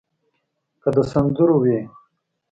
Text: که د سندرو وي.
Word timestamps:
که 0.81 0.89
د 0.95 0.97
سندرو 1.11 1.55
وي. 1.63 1.79